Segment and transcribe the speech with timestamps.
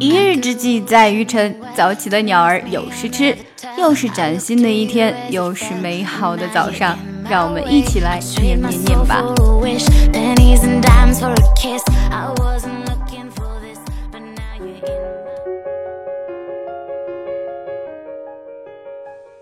[0.00, 3.36] 一日之计在于晨，早起的鸟儿有食吃。
[3.76, 6.96] 又是崭新的一天，又是美好的早上，
[7.28, 9.22] 让我们一起来念念念吧。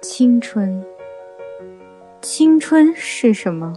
[0.00, 0.84] 青春，
[2.22, 3.74] 青春是什么？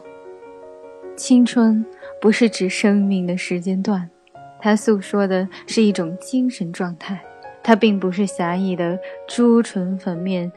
[1.15, 1.83] 青春
[2.21, 4.11] 不是指生命的时间段，
[4.59, 7.21] 它诉说的是一种精神状态。
[7.63, 8.97] 它并不是狭义的
[9.27, 10.49] 朱唇粉面、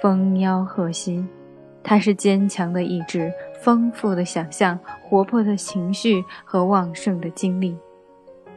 [0.00, 1.24] 丰腰鹤膝，
[1.82, 7.76] 它是坚强的意志、丰富的想象、活泼的情绪和旺盛的精力，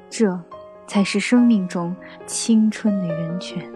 [0.07, 0.39] 这
[0.85, 1.95] 才是生命中
[2.27, 3.67] 青春的源泉。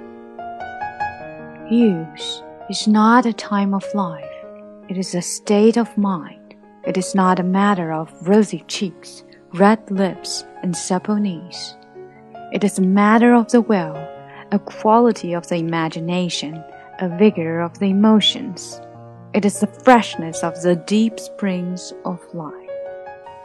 [1.69, 4.23] Youth is not a time of life;
[4.87, 6.37] it is a state of mind.
[6.83, 9.21] It is not a matter of rosy cheeks,
[9.53, 11.75] red lips, and supple knees.
[12.51, 13.95] It is a matter of the will
[14.51, 16.63] a quality of the imagination,
[16.99, 18.81] a vigor of the emotions.
[19.33, 22.55] It is the freshness of the deep springs of life.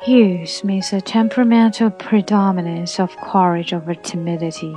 [0.07, 4.75] Youth means a temperamental predominance of courage over timidity,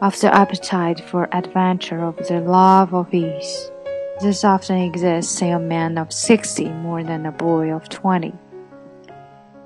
[0.00, 3.70] of the appetite for adventure, over the love of ease.
[4.20, 8.32] This often exists in a man of sixty more than a boy of twenty.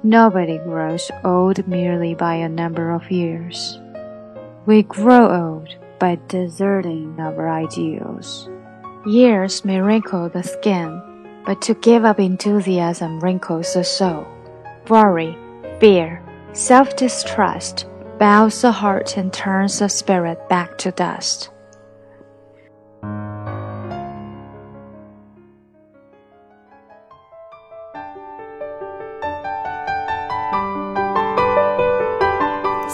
[0.03, 3.79] Nobody grows old merely by a number of years.
[4.65, 8.49] We grow old by deserting our ideals.
[9.07, 11.03] Years may wrinkle the skin,
[11.45, 14.27] but to give up enthusiasm wrinkles the soul.
[14.89, 15.37] Worry,
[15.81, 16.23] fear,
[16.55, 17.87] self distrust
[18.19, 21.51] bows the heart and turns the spirit back to dust.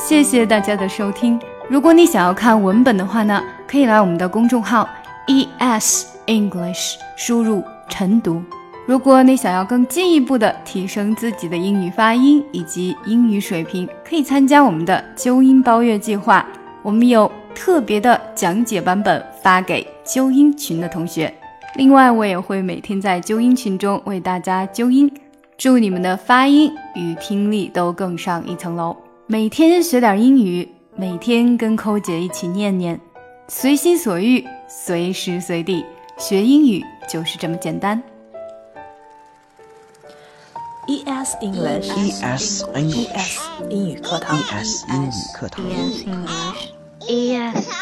[0.08, 1.36] 谢谢大家的收听。
[1.68, 4.88] 如果你想要看文本的话呢，可以来我们的公众号
[5.26, 8.41] E S English 输入晨读。
[8.86, 16.47] 如果你想要更进一步的提升自己的英语发音以及英语水平，可以参加我们的纠音包月计划。
[16.82, 21.34] 我们有特别的讲解版本发给纠音群的同学。
[21.75, 25.12] 另外，我也会每天在纠音群中为大家纠音，
[25.58, 28.97] 祝你们的发音与听力都更上一层楼。
[29.28, 30.72] 每天学点英语。
[30.94, 32.98] 每天跟扣姐一起念念，
[33.48, 35.84] 随心所欲，随时随地
[36.16, 38.03] 学英语就是这么简单。
[40.87, 47.76] E S English，E S English，英语课堂，E S 英语课堂，E S English，E S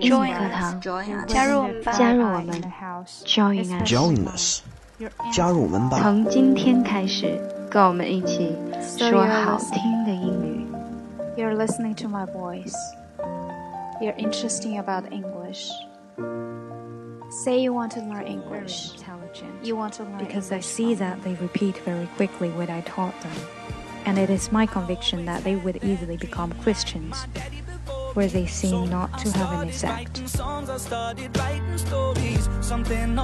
[0.00, 0.78] 英语课堂，
[1.26, 2.60] 加入加入我们
[3.24, 4.62] ，Join us，
[5.33, 5.99] 加入我们吧。
[6.01, 7.39] 从今天开始，
[7.69, 8.55] 跟我们一起
[8.97, 10.65] 说好听的英语。
[11.35, 12.75] You're listening to my voice.
[13.99, 15.69] You're interesting about English.
[17.43, 18.91] Say you want to learn English.
[19.63, 22.81] You want to learn because English I see that they repeat very quickly what I
[22.81, 23.35] taught them,
[24.05, 27.25] and it is my conviction that they would easily become Christians,
[28.14, 30.28] where they seem not to have any sect.
[32.62, 33.14] Something